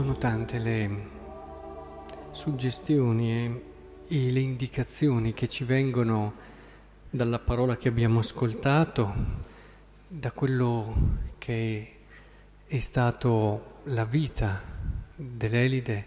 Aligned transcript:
Sono 0.00 0.16
tante 0.16 0.58
le 0.58 0.90
suggestioni 2.30 3.32
e, 3.32 3.64
e, 4.08 4.30
le 4.30 4.40
indicazioni 4.40 5.34
che 5.34 5.46
ci 5.46 5.64
vengono 5.64 6.32
dalla 7.10 7.38
parola 7.38 7.76
che 7.76 7.88
abbiamo 7.88 8.20
ascoltato, 8.20 9.14
da 10.08 10.32
quello 10.32 11.18
che 11.36 11.96
è 12.66 12.78
stato 12.78 13.80
la 13.84 14.06
vita 14.06 14.62
dell'Elide, 15.14 16.06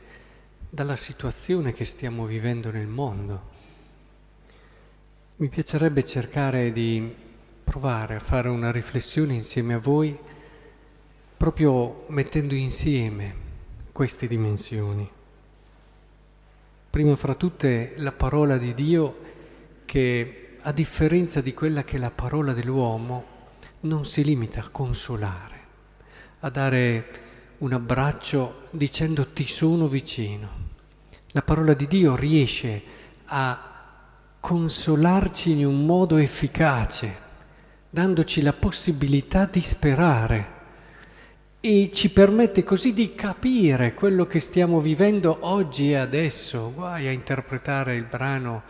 dalla 0.71 0.95
situazione 0.95 1.71
che 1.71 1.85
stiamo 1.85 2.25
vivendo 2.25 2.71
nel 2.71 2.87
mondo. 2.87 3.41
Mi 5.35 5.49
piacerebbe 5.49 6.03
cercare 6.03 6.71
di 6.71 7.13
provare 7.63 8.15
a 8.15 8.19
fare 8.19 8.49
una 8.49 8.71
riflessione 8.71 9.35
insieme 9.35 9.75
a 9.75 9.79
voi, 9.79 10.17
proprio 11.37 12.05
mettendo 12.07 12.55
insieme 12.55 13.42
queste 13.93 14.25
dimensioni. 14.27 15.07
Prima 16.89 17.15
fra 17.15 17.35
tutte 17.35 17.93
la 17.97 18.11
parola 18.11 18.57
di 18.57 18.73
Dio 18.73 19.19
che, 19.85 20.57
a 20.61 20.71
differenza 20.71 21.41
di 21.41 21.53
quella 21.53 21.83
che 21.83 21.97
è 21.97 21.99
la 21.99 22.09
parola 22.09 22.53
dell'uomo, 22.53 23.25
non 23.81 24.05
si 24.05 24.23
limita 24.23 24.61
a 24.61 24.69
consolare, 24.69 25.59
a 26.39 26.49
dare 26.49 27.07
un 27.59 27.71
abbraccio 27.71 28.67
dicendo 28.71 29.31
ti 29.31 29.45
sono 29.45 29.87
vicino. 29.87 30.61
La 31.27 31.43
parola 31.43 31.75
di 31.75 31.85
Dio 31.85 32.15
riesce 32.15 32.81
a 33.25 33.71
consolarci 34.39 35.51
in 35.51 35.67
un 35.67 35.85
modo 35.85 36.17
efficace, 36.17 37.15
dandoci 37.91 38.41
la 38.41 38.53
possibilità 38.53 39.45
di 39.45 39.61
sperare 39.61 40.52
e 41.65 41.91
ci 41.93 42.11
permette 42.11 42.61
così 42.65 42.91
di 42.91 43.15
capire 43.15 43.93
quello 43.93 44.27
che 44.27 44.41
stiamo 44.41 44.81
vivendo 44.81 45.37
oggi 45.43 45.91
e 45.91 45.95
adesso. 45.95 46.73
Guai 46.75 47.07
a 47.07 47.11
interpretare 47.11 47.95
il 47.95 48.03
brano 48.03 48.63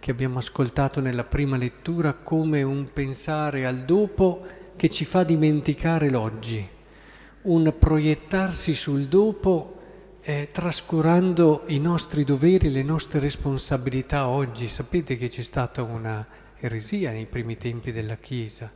che 0.00 0.10
abbiamo 0.10 0.38
ascoltato 0.38 1.00
nella 1.00 1.22
prima 1.22 1.56
lettura 1.56 2.14
come 2.14 2.64
un 2.64 2.90
pensare 2.92 3.64
al 3.64 3.84
dopo 3.84 4.44
che 4.74 4.88
ci 4.88 5.04
fa 5.04 5.22
dimenticare 5.22 6.10
l'oggi, 6.10 6.68
un 7.42 7.72
proiettarsi 7.78 8.74
sul 8.74 9.02
dopo 9.02 9.76
eh, 10.22 10.48
trascurando 10.50 11.62
i 11.66 11.78
nostri 11.78 12.24
doveri, 12.24 12.72
le 12.72 12.82
nostre 12.82 13.20
responsabilità 13.20 14.26
oggi. 14.26 14.66
Sapete 14.66 15.16
che 15.16 15.28
c'è 15.28 15.42
stata 15.42 15.84
una 15.84 16.26
eresia 16.58 17.12
nei 17.12 17.26
primi 17.26 17.56
tempi 17.56 17.92
della 17.92 18.16
Chiesa 18.16 18.68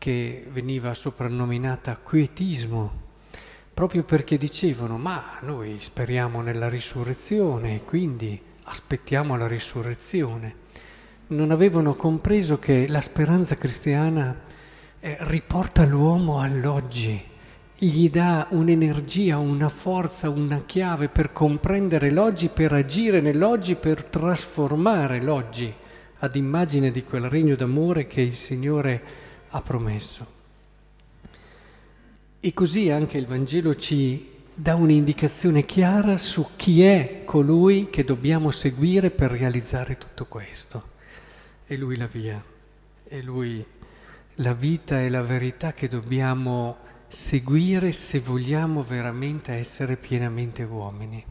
che 0.00 0.46
veniva 0.50 0.94
soprannominata 0.94 1.98
quietismo, 1.98 2.90
proprio 3.74 4.02
perché 4.02 4.38
dicevano 4.38 4.96
ma 4.96 5.22
noi 5.42 5.76
speriamo 5.78 6.40
nella 6.40 6.70
risurrezione 6.70 7.84
quindi 7.84 8.40
aspettiamo 8.64 9.36
la 9.36 9.46
risurrezione. 9.46 10.54
Non 11.28 11.50
avevano 11.50 11.96
compreso 11.96 12.58
che 12.58 12.88
la 12.88 13.02
speranza 13.02 13.56
cristiana 13.58 14.34
eh, 15.00 15.18
riporta 15.20 15.84
l'uomo 15.84 16.40
all'oggi, 16.40 17.22
gli 17.76 18.08
dà 18.08 18.46
un'energia, 18.52 19.36
una 19.36 19.68
forza, 19.68 20.30
una 20.30 20.62
chiave 20.64 21.10
per 21.10 21.30
comprendere 21.32 22.10
l'oggi, 22.10 22.48
per 22.48 22.72
agire 22.72 23.20
nell'oggi, 23.20 23.74
per 23.74 24.04
trasformare 24.04 25.20
l'oggi 25.20 25.70
ad 26.20 26.36
immagine 26.36 26.90
di 26.90 27.04
quel 27.04 27.28
regno 27.28 27.54
d'amore 27.54 28.06
che 28.06 28.22
il 28.22 28.34
Signore 28.34 29.28
ha 29.50 29.60
promesso. 29.62 30.38
E 32.40 32.54
così 32.54 32.90
anche 32.90 33.18
il 33.18 33.26
Vangelo 33.26 33.76
ci 33.76 34.28
dà 34.54 34.74
un'indicazione 34.74 35.64
chiara 35.64 36.18
su 36.18 36.48
chi 36.56 36.82
è 36.82 37.22
colui 37.24 37.88
che 37.90 38.04
dobbiamo 38.04 38.50
seguire 38.50 39.10
per 39.10 39.30
realizzare 39.30 39.98
tutto 39.98 40.26
questo. 40.26 40.88
È 41.64 41.74
lui 41.76 41.96
la 41.96 42.06
via, 42.06 42.42
è 43.04 43.20
lui 43.20 43.64
la 44.36 44.54
vita 44.54 45.00
e 45.00 45.08
la 45.08 45.22
verità 45.22 45.72
che 45.72 45.88
dobbiamo 45.88 46.78
seguire 47.08 47.92
se 47.92 48.20
vogliamo 48.20 48.82
veramente 48.82 49.52
essere 49.52 49.96
pienamente 49.96 50.62
uomini. 50.62 51.24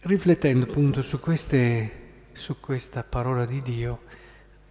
Riflettendo 0.00 0.64
appunto 0.64 1.02
su, 1.02 1.18
queste, 1.18 1.90
su 2.32 2.60
questa 2.60 3.02
parola 3.02 3.44
di 3.46 3.62
Dio, 3.62 4.02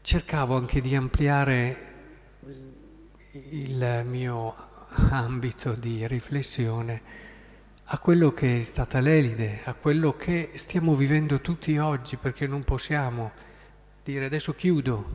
cercavo 0.07 0.56
anche 0.56 0.79
di 0.79 0.95
ampliare 0.95 1.78
il 3.50 4.03
mio 4.06 4.56
ambito 5.09 5.73
di 5.73 6.07
riflessione 6.07 7.01
a 7.84 8.00
quello 8.00 8.31
che 8.31 8.59
è 8.59 8.63
stata 8.63 9.01
l'Elide, 9.01 9.63
a 9.66 9.73
quello 9.73 10.16
che 10.16 10.51
stiamo 10.53 10.95
vivendo 10.95 11.41
tutti 11.41 11.78
oggi, 11.78 12.16
perché 12.16 12.47
non 12.47 12.63
possiamo 12.63 13.31
dire 14.01 14.23
adesso 14.23 14.56
chiudo, 14.56 15.09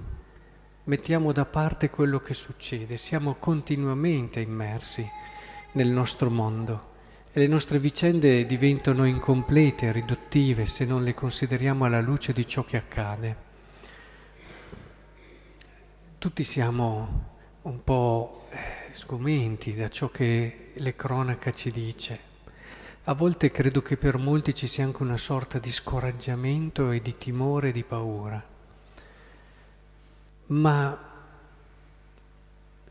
mettiamo 0.85 1.33
da 1.33 1.47
parte 1.47 1.89
quello 1.89 2.21
che 2.21 2.35
succede, 2.35 2.99
siamo 2.99 3.37
continuamente 3.37 4.41
immersi 4.41 5.09
nel 5.73 5.89
nostro 5.89 6.29
mondo 6.29 6.91
e 7.33 7.41
le 7.41 7.47
nostre 7.47 7.79
vicende 7.79 8.45
diventano 8.45 9.07
incomplete, 9.07 9.91
riduttive 9.91 10.67
se 10.67 10.85
non 10.85 11.03
le 11.03 11.15
consideriamo 11.15 11.87
alla 11.87 12.03
luce 12.03 12.35
di 12.35 12.47
ciò 12.47 12.63
che 12.63 12.77
accade 12.77 13.52
tutti 16.23 16.45
siamo 16.45 17.31
un 17.63 17.83
po' 17.83 18.47
eh, 18.51 18.95
sgomenti 18.95 19.75
da 19.75 19.89
ciò 19.89 20.09
che 20.09 20.71
le 20.73 20.95
cronaca 20.95 21.51
ci 21.51 21.73
dice. 21.73 22.17
A 23.07 23.13
volte 23.15 23.51
credo 23.51 23.83
che 23.83 23.97
per 23.97 24.19
molti 24.19 24.55
ci 24.55 24.69
sia 24.69 24.85
anche 24.85 25.03
una 25.03 25.17
sorta 25.17 25.59
di 25.59 25.73
scoraggiamento 25.73 26.93
e 26.93 27.03
di 27.03 27.19
timore 27.19 27.71
e 27.71 27.73
di 27.73 27.83
paura. 27.83 28.41
Ma 30.47 30.99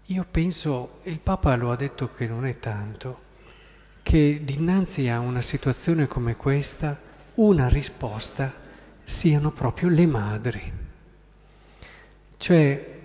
io 0.03 0.27
penso, 0.29 0.99
il 1.03 1.19
Papa 1.19 1.55
lo 1.55 1.71
ha 1.71 1.77
detto 1.77 2.11
che 2.11 2.27
non 2.27 2.45
è 2.45 2.59
tanto, 2.59 3.21
che 4.03 4.41
dinanzi 4.43 5.07
a 5.07 5.19
una 5.21 5.41
situazione 5.41 6.05
come 6.05 6.35
questa 6.35 6.99
una 7.35 7.69
risposta 7.69 8.53
siano 9.05 9.51
proprio 9.51 9.87
le 9.87 10.05
madri. 10.05 10.73
Cioè 12.35 12.99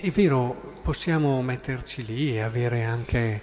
è 0.00 0.10
vero, 0.10 0.74
possiamo 0.82 1.42
metterci 1.42 2.04
lì 2.04 2.34
e 2.34 2.40
avere 2.40 2.84
anche 2.84 3.42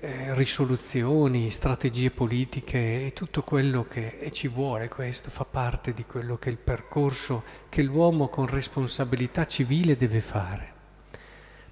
eh, 0.00 0.34
risoluzioni, 0.34 1.50
strategie 1.50 2.10
politiche 2.10 3.06
e 3.06 3.12
tutto 3.12 3.42
quello 3.42 3.86
che 3.88 4.30
ci 4.32 4.48
vuole 4.48 4.88
questo, 4.88 5.30
fa 5.30 5.44
parte 5.44 5.94
di 5.94 6.04
quello 6.04 6.36
che 6.38 6.48
è 6.48 6.52
il 6.52 6.58
percorso 6.58 7.42
che 7.68 7.82
l'uomo 7.82 8.28
con 8.28 8.46
responsabilità 8.46 9.46
civile 9.46 9.96
deve 9.96 10.20
fare. 10.20 10.72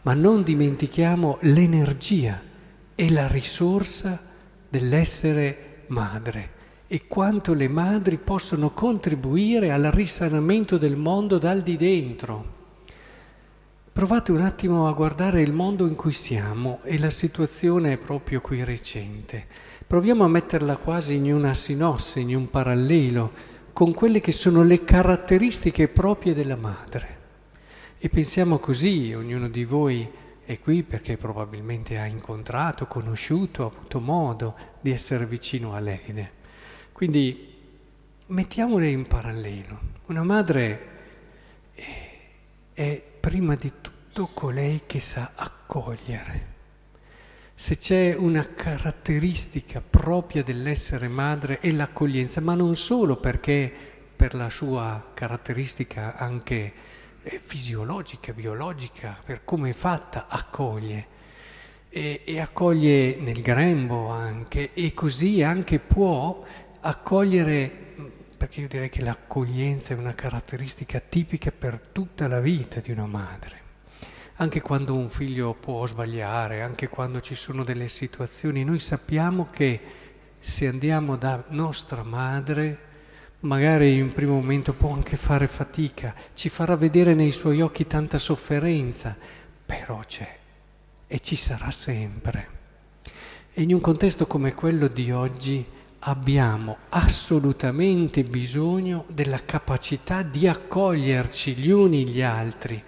Ma 0.03 0.15
non 0.15 0.43
dimentichiamo 0.43 1.39
l'energia 1.43 2.41
e 2.95 3.11
la 3.11 3.27
risorsa 3.27 4.33
dell'essere 4.69 5.85
madre 5.89 6.53
e 6.87 7.07
quanto 7.07 7.55
le 7.55 7.69
madri 7.69 8.19
possono 8.19 8.71
contribuire 8.71 9.73
al 9.73 9.85
risanamento 9.85 10.79
del 10.79 10.97
mondo 10.97 11.39
dal 11.39 11.63
di 11.63 11.77
dentro. 11.77 12.63
Provate 13.95 14.33
un 14.33 14.41
attimo 14.41 14.89
a 14.89 14.93
guardare 14.93 15.41
il 15.41 15.53
mondo 15.53 15.87
in 15.87 15.95
cui 15.95 16.13
siamo 16.13 16.81
e 16.83 16.99
la 16.99 17.11
situazione 17.11 17.93
è 17.93 17.97
proprio 17.97 18.41
qui 18.41 18.65
recente. 18.65 19.47
Proviamo 19.87 20.25
a 20.25 20.29
metterla 20.29 20.79
quasi 20.79 21.15
in 21.15 21.33
una 21.33 21.55
sinosse, 21.55 22.19
in 22.19 22.35
un 22.35 22.51
parallelo 22.51 23.31
con 23.73 23.95
quelle 23.95 24.21
che 24.21 24.33
sono 24.33 24.65
le 24.65 24.83
caratteristiche 24.83 25.87
proprie 25.87 26.35
della 26.35 26.57
madre. 26.57 27.19
E 27.97 28.09
pensiamo 28.09 28.59
così, 28.59 29.15
ognuno 29.15 29.49
di 29.49 29.65
voi 29.65 30.11
è 30.45 30.59
qui 30.59 30.83
perché 30.83 31.17
probabilmente 31.17 31.97
ha 31.97 32.07
incontrato, 32.07 32.89
conosciuto, 32.89 33.63
ha 33.63 33.67
avuto 33.73 34.01
modo 34.01 34.57
di 34.81 34.91
essere 34.91 35.25
vicino 35.25 35.73
a 35.73 35.79
lei. 35.79 36.29
Quindi 36.91 37.55
mettiamole 38.27 38.89
in 38.89 39.07
parallelo. 39.07 39.79
Una 40.07 40.25
madre 40.25 40.89
è 42.73 43.03
prima 43.25 43.55
di 43.55 43.73
tutto 43.81 44.29
colei 44.35 44.83
che 44.85 45.01
sa 45.01 45.33
accogliere. 45.35 46.53
Se 47.55 47.79
c'è 47.79 48.15
una 48.15 48.47
caratteristica 48.55 49.81
propria 49.81 50.43
dell'essere 50.43 51.09
madre 51.09 51.59
è 51.59 51.71
l'accoglienza, 51.71 52.43
ma 52.43 52.55
non 52.55 52.77
solo 52.77 53.17
perché 53.17 53.73
per 54.15 54.35
la 54.35 54.51
sua 54.51 55.13
caratteristica 55.15 56.19
anche 56.19 56.73
eh, 57.23 57.41
fisiologica, 57.43 58.35
biologica, 58.35 59.19
per 59.25 59.43
come 59.43 59.71
è 59.71 59.73
fatta, 59.73 60.27
accoglie. 60.29 61.07
E, 61.89 62.21
e 62.27 62.41
accoglie 62.41 63.17
nel 63.21 63.41
grembo 63.41 64.11
anche, 64.11 64.75
e 64.75 64.93
così 64.93 65.43
anche 65.43 65.79
può 65.79 66.45
accogliere 66.81 67.84
perché 68.55 68.61
io 68.61 68.69
direi 68.69 68.89
che 68.89 69.03
l'accoglienza 69.03 69.95
è 69.95 69.97
una 69.97 70.15
caratteristica 70.15 71.01
tipica 71.01 71.51
per 71.51 71.81
tutta 71.91 72.29
la 72.29 72.39
vita 72.39 72.79
di 72.79 72.93
una 72.93 73.07
madre. 73.07 73.63
anche 74.37 74.61
quando 74.61 74.95
un 74.95 75.09
figlio 75.09 75.55
può 75.55 75.87
sbagliare, 75.87 76.63
anche 76.63 76.89
quando 76.89 77.21
ci 77.21 77.35
sono 77.37 77.63
delle 77.65 77.89
situazioni, 77.89 78.65
noi 78.65 78.81
sappiamo 78.81 79.49
che 79.51 79.81
se 80.39 80.67
andiamo 80.67 81.17
da 81.17 81.43
nostra 81.49 82.03
madre, 82.03 82.79
magari 83.41 83.95
in 83.95 84.03
un 84.03 84.13
primo 84.13 84.35
momento 84.35 84.73
può 84.73 84.93
anche 84.93 85.17
fare 85.17 85.47
fatica, 85.47 86.15
ci 86.35 86.49
farà 86.49 86.77
vedere 86.77 87.15
nei 87.15 87.33
suoi 87.33 87.61
occhi 87.61 87.87
tanta 87.87 88.19
sofferenza, 88.19 89.17
però 89.67 90.01
c'è 90.07 90.37
e 91.07 91.21
ci 91.21 91.37
sarà 91.37 91.71
sempre. 91.71 92.49
E 93.53 93.63
in 93.63 93.73
un 93.73 93.81
contesto 93.81 94.27
come 94.27 94.55
quello 94.55 94.89
di 94.89 95.13
oggi 95.13 95.65
abbiamo 96.07 96.79
assolutamente 96.91 98.25
bisogno 98.25 99.05
della 99.09 99.45
capacità 99.45 100.23
di 100.23 100.49
accoglierci 100.49 101.55
gli 101.55 101.71
uni 101.71 102.09
gli 102.09 102.23
altri, 102.23 102.83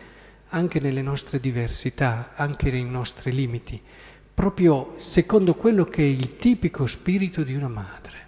anche 0.50 0.80
nelle 0.80 1.02
nostre 1.02 1.40
diversità, 1.40 2.32
anche 2.34 2.70
nei 2.70 2.84
nostri 2.84 3.32
limiti 3.32 3.82
proprio 4.36 4.96
secondo 4.98 5.54
quello 5.54 5.86
che 5.86 6.02
è 6.02 6.04
il 6.04 6.36
tipico 6.36 6.84
spirito 6.86 7.42
di 7.42 7.54
una 7.54 7.68
madre. 7.68 8.26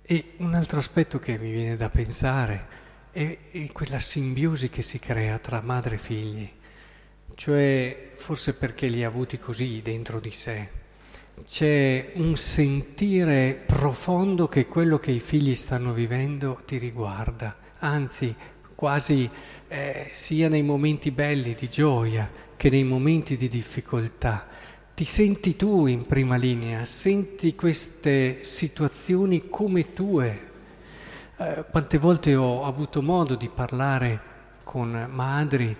E 0.00 0.32
un 0.38 0.54
altro 0.54 0.78
aspetto 0.78 1.18
che 1.18 1.36
mi 1.36 1.52
viene 1.52 1.76
da 1.76 1.90
pensare 1.90 2.66
è, 3.10 3.38
è 3.50 3.70
quella 3.70 3.98
simbiosi 3.98 4.70
che 4.70 4.80
si 4.80 4.98
crea 4.98 5.38
tra 5.38 5.60
madre 5.60 5.96
e 5.96 5.98
figli, 5.98 6.50
cioè 7.34 8.12
forse 8.14 8.54
perché 8.54 8.86
li 8.86 9.04
ha 9.04 9.08
avuti 9.08 9.38
così 9.38 9.82
dentro 9.82 10.20
di 10.20 10.30
sé. 10.30 10.77
C'è 11.44 12.12
un 12.14 12.36
sentire 12.36 13.60
profondo 13.66 14.48
che 14.48 14.66
quello 14.66 14.98
che 14.98 15.10
i 15.10 15.20
figli 15.20 15.54
stanno 15.54 15.92
vivendo 15.92 16.62
ti 16.64 16.78
riguarda, 16.78 17.56
anzi 17.78 18.34
quasi 18.74 19.28
eh, 19.68 20.10
sia 20.12 20.48
nei 20.48 20.62
momenti 20.62 21.10
belli 21.10 21.54
di 21.54 21.68
gioia 21.68 22.30
che 22.56 22.70
nei 22.70 22.84
momenti 22.84 23.36
di 23.36 23.48
difficoltà 23.48 24.46
ti 24.94 25.04
senti 25.04 25.54
tu 25.54 25.86
in 25.86 26.06
prima 26.06 26.36
linea, 26.36 26.84
senti 26.84 27.54
queste 27.54 28.42
situazioni 28.42 29.48
come 29.48 29.92
tue. 29.92 30.46
Eh, 31.36 31.64
quante 31.70 31.98
volte 31.98 32.34
ho 32.34 32.64
avuto 32.64 33.00
modo 33.00 33.36
di 33.36 33.48
parlare 33.48 34.20
con 34.64 35.08
madri 35.10 35.76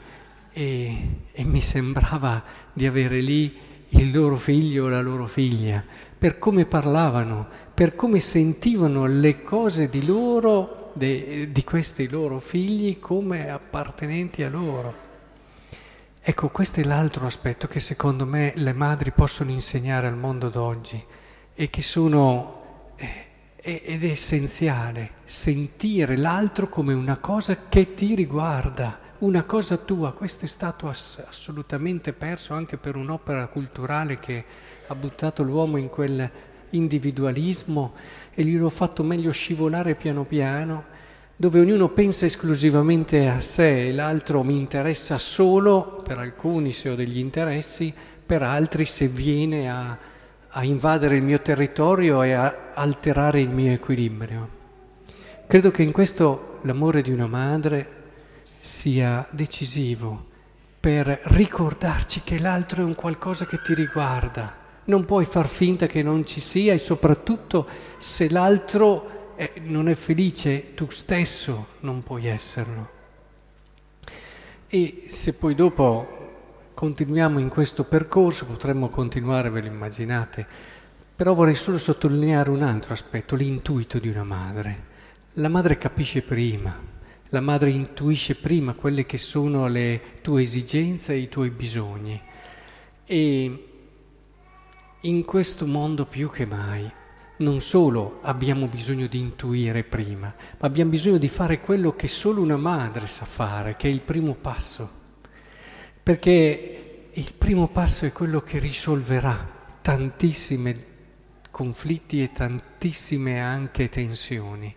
e, 0.53 0.97
e 1.33 1.45
mi 1.45 1.61
sembrava 1.61 2.45
di 2.73 2.87
avere 2.87 3.21
lì 3.21 3.67
il 3.91 4.11
loro 4.11 4.37
figlio 4.37 4.85
o 4.85 4.89
la 4.89 5.01
loro 5.01 5.27
figlia, 5.27 5.83
per 6.19 6.39
come 6.39 6.67
parlavano, 6.67 7.47
per 7.73 7.95
come 7.95 8.21
sentivano 8.21 9.07
le 9.07 9.43
cose 9.43 9.89
di 9.89 10.05
loro, 10.05 10.91
de, 10.95 11.51
di 11.53 11.65
questi 11.65 12.09
loro 12.09 12.41
figli, 12.41 12.99
come 12.99 13.51
appartenenti 13.51 14.43
a 14.43 14.51
loro. 14.51 15.07
Ecco, 16.21 16.51
questo 16.51 16.81
è 16.81 16.85
l'altro 16.85 17.27
aspetto 17.27 17.69
che 17.69 17.81
secondo 17.81 18.27
me 18.27 18.53
le 18.57 18.75
madri 18.75 19.13
possono 19.13 19.51
insegnare 19.51 20.09
al 20.09 20.17
mondo 20.17 20.51
d'oggi 20.51 21.03
e 21.55 21.71
che 21.71 21.81
sono, 21.81 22.93
eh, 22.97 23.27
ed 23.57 24.05
è 24.05 24.11
essenziale, 24.11 25.13
sentire 25.25 26.17
l'altro 26.17 26.69
come 26.69 26.93
una 26.93 27.17
cosa 27.17 27.57
che 27.69 27.95
ti 27.95 28.15
riguarda, 28.15 29.08
una 29.19 29.43
cosa 29.45 29.77
tua. 29.77 30.13
Questo 30.13 30.45
è 30.45 30.49
stato 30.49 30.89
ass- 30.89 31.25
assolutamente 31.27 32.13
perso 32.13 32.55
anche 32.55 32.77
per 32.77 32.95
un'opera 32.97 33.47
culturale 33.49 34.19
che 34.21 34.45
ha 34.87 34.95
buttato 34.95 35.43
l'uomo 35.43 35.77
in 35.77 35.89
quel 35.89 36.31
individualismo 36.71 37.95
e 38.35 38.45
glielo 38.45 38.71
fatto 38.71 39.03
meglio 39.03 39.33
scivolare 39.33 39.95
piano 39.95 40.25
piano 40.25 40.97
dove 41.35 41.61
ognuno 41.61 41.89
pensa 41.89 42.27
esclusivamente 42.27 43.29
a 43.29 43.41
sé 43.41 43.89
e 43.89 43.93
l'altro 43.93 44.43
mi 44.43 44.57
interessa 44.57 45.19
solo, 45.19 46.03
per 46.05 46.19
alcuni 46.19 46.73
se 46.73 46.89
ho 46.89 46.95
degli 46.97 47.19
interessi, 47.19 47.95
per 48.27 48.43
altri 48.43 48.85
se 48.85 49.07
viene 49.07 49.71
a, 49.71 49.97
a 50.49 50.65
invadere 50.65 51.17
il 51.17 51.23
mio 51.23 51.41
territorio 51.41 52.23
e 52.23 52.33
a 52.33 52.73
alterare 52.75 53.41
il 53.41 53.51
mio 53.51 53.73
equilibrio. 53.73 54.57
Credo 55.47 55.71
che 55.71 55.83
in 55.83 55.93
questo 55.93 56.59
l'amore 56.63 57.03
di 57.03 57.13
una 57.13 57.29
madre 57.29 57.98
sia 58.61 59.27
decisivo 59.31 60.27
per 60.81 61.21
ricordarci 61.25 62.23
che 62.23 62.39
l'altro 62.39 62.83
è 62.83 62.85
un 62.85 62.95
qualcosa 62.95 63.47
che 63.47 63.61
ti 63.61 63.75
riguarda. 63.75 64.57
Non 64.85 65.05
puoi 65.05 65.25
far 65.25 65.49
finta 65.49 65.87
che 65.87 66.03
non 66.03 66.25
ci 66.25 66.41
sia 66.41 66.73
e 66.73 66.79
soprattutto 66.79 67.69
se 67.99 68.31
l'altro 68.31 69.35
eh, 69.37 69.53
non 69.65 69.89
è 69.89 69.95
felice, 69.95 70.75
tu 70.75 70.89
stesso 70.91 71.69
non 71.81 72.03
puoi 72.03 72.27
esserlo. 72.27 72.97
E 74.67 75.05
se 75.07 75.35
poi 75.35 75.55
dopo 75.55 76.17
continuiamo 76.75 77.39
in 77.39 77.49
questo 77.49 77.85
percorso, 77.85 78.47
potremmo 78.47 78.89
continuare, 78.89 79.51
ve 79.51 79.63
lo 79.63 79.67
immaginate, 79.67 80.47
però 81.15 81.35
vorrei 81.35 81.57
solo 81.57 81.79
sottolineare 81.79 82.51
un 82.51 82.63
altro 82.63 82.93
aspetto, 82.93 83.35
l'intuito 83.35 83.99
di 83.99 84.09
una 84.09 84.25
madre. 84.25 84.87
La 85.35 85.49
madre 85.49 85.77
capisce 85.77 86.23
prima, 86.23 86.97
la 87.31 87.41
madre 87.41 87.71
intuisce 87.71 88.37
prima 88.37 88.75
quelle 88.75 89.05
che 89.05 89.19
sono 89.19 89.67
le 89.69 90.01
tue 90.23 90.43
esigenze 90.43 91.13
e 91.13 91.19
i 91.19 91.29
tuoi 91.29 91.51
bisogni. 91.51 92.21
E 93.05 93.65
in 95.01 95.25
questo 95.25 95.67
mondo 95.67 96.07
più 96.07 96.31
che 96.31 96.47
mai 96.47 96.91
non 97.39 97.61
solo 97.61 98.19
abbiamo 98.23 98.67
bisogno 98.67 99.07
di 99.07 99.19
intuire 99.19 99.85
prima, 99.85 100.35
ma 100.59 100.67
abbiamo 100.67 100.91
bisogno 100.91 101.19
di 101.19 101.29
fare 101.29 101.61
quello 101.61 101.95
che 101.95 102.09
solo 102.09 102.41
una 102.41 102.57
madre 102.57 103.07
sa 103.07 103.25
fare, 103.25 103.77
che 103.77 103.89
è 103.89 103.91
il 103.91 104.01
primo 104.01 104.35
passo. 104.35 104.91
Perché 106.03 107.09
il 107.13 107.35
primo 107.37 107.69
passo 107.69 108.07
è 108.07 108.13
quello 108.13 108.41
che 108.41 108.59
risolverà 108.59 109.57
tantissimi 109.83 110.85
conflitti 111.51 112.23
e 112.23 112.33
tantissime 112.33 113.41
anche 113.41 113.89
tensioni. 113.89 114.75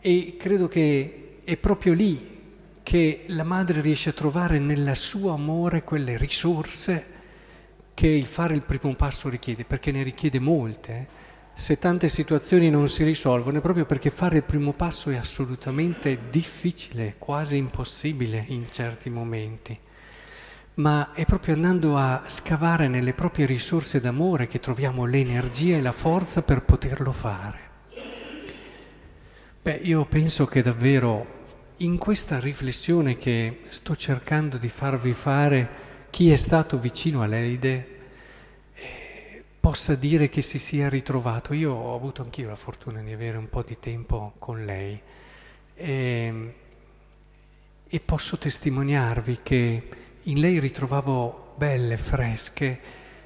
E 0.00 0.36
credo 0.38 0.68
che 0.68 1.27
è 1.48 1.56
proprio 1.56 1.94
lì 1.94 2.36
che 2.82 3.24
la 3.28 3.42
madre 3.42 3.80
riesce 3.80 4.10
a 4.10 4.12
trovare 4.12 4.58
nel 4.58 4.94
suo 4.94 5.32
amore 5.32 5.82
quelle 5.82 6.18
risorse 6.18 7.06
che 7.94 8.06
il 8.06 8.26
fare 8.26 8.54
il 8.54 8.60
primo 8.60 8.94
passo 8.94 9.30
richiede, 9.30 9.64
perché 9.64 9.90
ne 9.90 10.02
richiede 10.02 10.40
molte. 10.40 10.92
Eh? 10.92 11.06
se 11.54 11.78
tante 11.78 12.10
situazioni 12.10 12.68
non 12.68 12.86
si 12.86 13.02
risolvono 13.02 13.58
è 13.58 13.60
proprio 13.62 13.86
perché 13.86 14.10
fare 14.10 14.36
il 14.36 14.42
primo 14.42 14.74
passo 14.74 15.08
è 15.08 15.16
assolutamente 15.16 16.18
difficile, 16.28 17.14
quasi 17.16 17.56
impossibile 17.56 18.44
in 18.48 18.70
certi 18.70 19.08
momenti. 19.08 19.76
Ma 20.74 21.12
è 21.14 21.24
proprio 21.24 21.54
andando 21.54 21.96
a 21.96 22.24
scavare 22.26 22.88
nelle 22.88 23.14
proprie 23.14 23.46
risorse 23.46 24.02
d'amore 24.02 24.48
che 24.48 24.60
troviamo 24.60 25.06
l'energia 25.06 25.78
e 25.78 25.80
la 25.80 25.92
forza 25.92 26.42
per 26.42 26.62
poterlo 26.62 27.10
fare. 27.10 27.58
Beh, 29.62 29.80
io 29.82 30.04
penso 30.04 30.44
che 30.44 30.62
davvero 30.62 31.37
in 31.78 31.98
questa 31.98 32.40
riflessione 32.40 33.18
che 33.18 33.60
sto 33.68 33.94
cercando 33.94 34.56
di 34.56 34.68
farvi 34.68 35.12
fare 35.12 35.68
chi 36.10 36.30
è 36.32 36.36
stato 36.36 36.78
vicino 36.78 37.22
a 37.22 37.26
Leide, 37.26 37.96
possa 39.60 39.94
dire 39.94 40.28
che 40.28 40.40
si 40.40 40.58
sia 40.58 40.88
ritrovato. 40.88 41.52
Io 41.52 41.72
ho 41.72 41.94
avuto 41.94 42.22
anch'io 42.22 42.48
la 42.48 42.56
fortuna 42.56 43.02
di 43.02 43.12
avere 43.12 43.36
un 43.36 43.48
po' 43.48 43.62
di 43.62 43.78
tempo 43.78 44.32
con 44.38 44.64
lei 44.64 44.98
e, 45.74 45.92
ehm, 45.92 46.52
e 47.86 48.00
posso 48.00 48.38
testimoniarvi 48.38 49.40
che 49.42 49.88
in 50.22 50.40
lei 50.40 50.58
ritrovavo 50.58 51.54
belle, 51.56 51.96
fresche, 51.96 52.80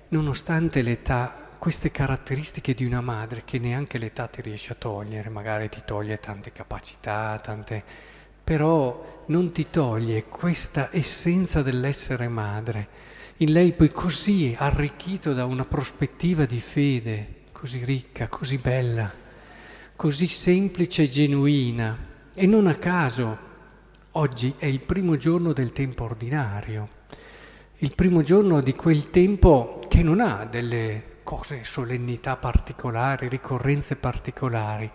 nonostante 0.08 0.82
l'età, 0.82 1.50
queste 1.58 1.90
caratteristiche 1.90 2.74
di 2.74 2.84
una 2.84 3.00
madre 3.00 3.42
che 3.44 3.58
neanche 3.58 3.98
l'età 3.98 4.26
ti 4.26 4.42
riesce 4.42 4.72
a 4.72 4.76
togliere, 4.76 5.28
magari 5.28 5.68
ti 5.68 5.82
toglie 5.84 6.18
tante 6.18 6.52
capacità, 6.52 7.38
tante... 7.38 8.10
però 8.52 9.22
non 9.28 9.50
ti 9.50 9.68
toglie 9.70 10.24
questa 10.24 10.90
essenza 10.92 11.62
dell'essere 11.62 12.28
madre 12.28 12.86
in 13.38 13.50
lei 13.50 13.72
poi 13.72 13.90
così 13.90 14.54
arricchito 14.58 15.32
da 15.32 15.46
una 15.46 15.64
prospettiva 15.64 16.44
di 16.44 16.60
fede 16.60 17.44
così 17.50 17.82
ricca, 17.82 18.28
così 18.28 18.58
bella, 18.58 19.10
così 19.96 20.28
semplice 20.28 21.04
e 21.04 21.08
genuina. 21.08 21.96
E 22.34 22.44
non 22.44 22.66
a 22.66 22.74
caso 22.74 23.38
oggi 24.10 24.52
è 24.58 24.66
il 24.66 24.80
primo 24.80 25.16
giorno 25.16 25.54
del 25.54 25.72
tempo 25.72 26.04
ordinario, 26.04 26.88
il 27.78 27.94
primo 27.94 28.20
giorno 28.20 28.60
di 28.60 28.74
quel 28.74 29.08
tempo 29.08 29.80
che 29.88 30.02
non 30.02 30.20
ha 30.20 30.44
delle 30.44 31.20
cose, 31.22 31.64
solennità 31.64 32.36
particolari, 32.36 33.28
ricorrenze 33.28 33.96
particolari. 33.96 34.90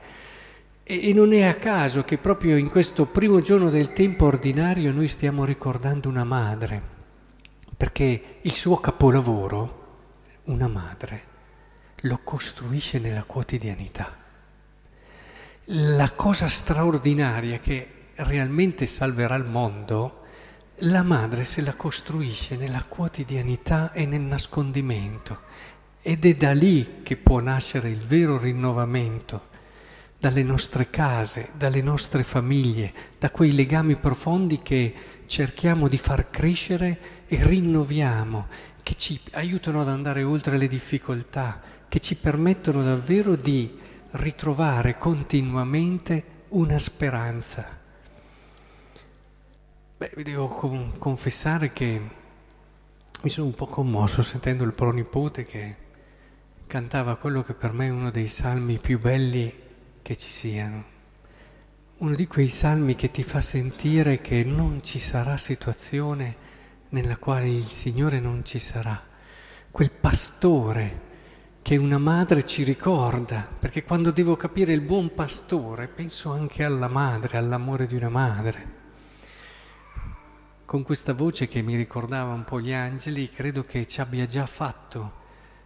E, 0.89 1.11
non 1.11 1.33
è 1.33 1.43
a 1.43 1.55
caso 1.55 2.05
che 2.05 2.17
proprio 2.17 2.55
in 2.55 2.69
questo 2.69 3.07
primo 3.07 3.41
giorno 3.41 3.69
del 3.69 3.91
tempo 3.91 4.25
ordinario 4.25 4.93
noi 4.93 5.09
stiamo 5.09 5.43
ricordando 5.43 6.07
una 6.07 6.23
madre 6.23 6.81
perché 7.75 8.37
il 8.39 8.53
suo 8.53 8.77
capolavoro, 8.77 9.85
una 10.45 10.69
madre, 10.69 11.23
lo 12.03 12.21
costruisce 12.23 12.99
nella 12.99 13.23
quotidianità. 13.23 14.15
La 15.65 16.11
cosa 16.11 16.47
straordinaria 16.47 17.59
che 17.59 17.87
realmente 18.15 18.85
salverà 18.85 19.35
il 19.35 19.43
mondo 19.43 20.21
la 20.81 21.03
madre 21.03 21.43
se 21.43 21.61
la 21.63 21.75
costruisce 21.75 22.55
nella 22.55 22.85
quotidianità 22.85 23.91
e 23.91 24.05
nel 24.05 24.21
nascondimento 24.21 25.41
ed 26.01 26.23
è 26.23 26.33
da 26.35 26.53
lì 26.53 27.01
che 27.03 27.17
può 27.17 27.41
nascere 27.41 27.89
il 27.89 28.05
vero 28.05 28.37
rinnovamento, 28.37 29.55
dalle 30.19 30.43
nostre 30.43 30.89
case, 30.89 31.49
dalle 31.55 31.81
nostre 31.81 32.23
famiglie, 32.23 32.91
da 33.19 33.29
quei 33.29 33.53
legami 33.53 33.95
profondi 33.97 34.61
che 34.61 34.93
cerchiamo 35.27 35.87
di 35.87 35.97
far 35.97 36.29
crescere 36.29 37.25
e 37.27 37.43
rinnoviamo, 37.43 38.47
che 38.81 38.95
ci 38.95 39.19
aiutano 39.33 39.81
ad 39.81 39.89
andare 39.89 40.23
oltre 40.23 40.57
le 40.57 40.67
difficoltà, 40.67 41.61
che 41.87 41.99
ci 41.99 42.15
permettono 42.15 42.83
davvero 42.83 43.35
di 43.35 43.77
ritrovare 44.11 44.97
continuamente 44.97 46.23
una 46.49 46.79
speranza. 46.79 47.77
Beh, 49.97 50.11
vi 50.15 50.23
devo 50.23 50.47
confessare 50.97 51.73
che 51.73 52.01
mi 53.21 53.29
sono 53.29 53.47
un 53.47 53.55
po' 53.55 53.67
commosso 53.67 54.23
sentendo 54.23 54.63
il 54.63 54.73
pronipote 54.73 55.45
che 55.45 55.75
cantava 56.65 57.15
quello 57.17 57.43
che 57.43 57.53
per 57.53 57.71
me 57.71 57.87
è 57.87 57.89
uno 57.89 58.11
dei 58.11 58.27
salmi 58.27 58.77
più 58.77 58.99
belli 58.99 59.65
che 60.07 60.15
ci 60.15 60.29
siano. 60.29 60.85
Uno 61.97 62.15
di 62.15 62.27
quei 62.27 62.47
salmi 62.47 62.95
che 62.95 63.11
ti 63.11 63.23
fa 63.23 63.41
sentire 63.41 64.21
che 64.21 64.45
non 64.45 64.81
ci 64.81 64.99
sarà 64.99 65.35
situazione 65.35 66.33
nella 66.91 67.17
quale 67.17 67.49
il 67.49 67.65
Signore 67.65 68.21
non 68.21 68.45
ci 68.45 68.57
sarà. 68.57 69.03
Quel 69.69 69.91
pastore 69.91 71.01
che 71.61 71.75
una 71.75 71.97
madre 71.97 72.45
ci 72.45 72.63
ricorda, 72.63 73.45
perché 73.59 73.83
quando 73.83 74.11
devo 74.11 74.37
capire 74.37 74.71
il 74.71 74.79
buon 74.79 75.13
pastore 75.13 75.89
penso 75.89 76.31
anche 76.31 76.63
alla 76.63 76.87
madre, 76.87 77.37
all'amore 77.37 77.85
di 77.85 77.97
una 77.97 78.07
madre 78.07 78.75
con 80.63 80.83
questa 80.83 81.11
voce 81.11 81.49
che 81.49 81.61
mi 81.61 81.75
ricordava 81.75 82.31
un 82.31 82.45
po' 82.45 82.61
gli 82.61 82.71
angeli, 82.71 83.29
credo 83.29 83.65
che 83.65 83.85
ci 83.85 83.99
abbia 83.99 84.25
già 84.25 84.45
fatto 84.45 85.11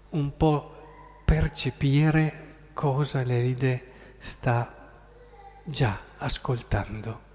un 0.09 0.35
po' 0.35 1.21
percepire 1.25 2.69
cosa 2.73 3.21
l'Elide 3.21 3.89
sta 4.21 4.71
già 5.63 5.99
ascoltando 6.17 7.29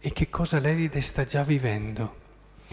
e 0.00 0.12
che 0.12 0.28
cosa 0.28 0.58
l'Elide 0.58 1.00
sta 1.00 1.24
già 1.24 1.44
vivendo. 1.44 2.22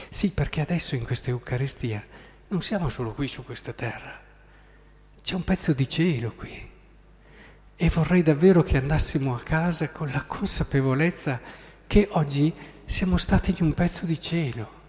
Sì, 0.09 0.31
perché 0.31 0.61
adesso 0.61 0.95
in 0.95 1.03
questa 1.03 1.29
Eucaristia 1.29 2.03
non 2.47 2.63
siamo 2.63 2.89
solo 2.89 3.13
qui 3.13 3.27
su 3.27 3.45
questa 3.45 3.71
terra, 3.71 4.19
c'è 5.21 5.35
un 5.35 5.43
pezzo 5.43 5.73
di 5.73 5.87
cielo 5.87 6.33
qui. 6.33 6.69
E 7.75 7.89
vorrei 7.89 8.23
davvero 8.23 8.63
che 8.63 8.77
andassimo 8.77 9.35
a 9.35 9.39
casa 9.39 9.91
con 9.91 10.09
la 10.09 10.23
consapevolezza 10.23 11.39
che 11.85 12.07
oggi 12.11 12.51
siamo 12.83 13.17
stati 13.17 13.53
di 13.53 13.61
un 13.61 13.73
pezzo 13.73 14.05
di 14.05 14.19
cielo 14.19 14.79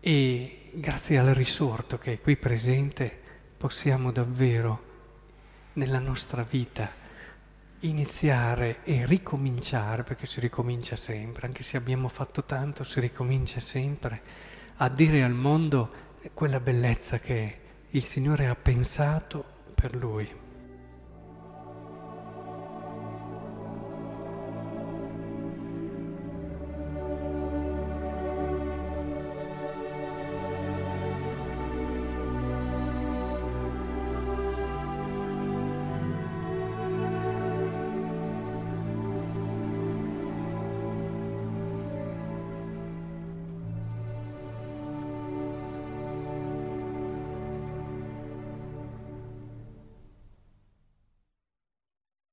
e 0.00 0.70
grazie 0.72 1.18
al 1.18 1.34
risorto 1.34 1.98
che 1.98 2.14
è 2.14 2.20
qui 2.20 2.36
presente 2.36 3.18
possiamo 3.56 4.12
davvero 4.12 4.88
nella 5.74 5.98
nostra 5.98 6.42
vita 6.42 6.99
iniziare 7.80 8.82
e 8.84 9.06
ricominciare, 9.06 10.02
perché 10.02 10.26
si 10.26 10.40
ricomincia 10.40 10.96
sempre, 10.96 11.46
anche 11.46 11.62
se 11.62 11.76
abbiamo 11.76 12.08
fatto 12.08 12.44
tanto, 12.44 12.84
si 12.84 13.00
ricomincia 13.00 13.60
sempre, 13.60 14.22
a 14.76 14.88
dire 14.88 15.22
al 15.22 15.34
mondo 15.34 15.90
quella 16.34 16.60
bellezza 16.60 17.18
che 17.18 17.58
il 17.90 18.02
Signore 18.02 18.48
ha 18.48 18.54
pensato 18.54 19.44
per 19.74 19.94
Lui. 19.94 20.39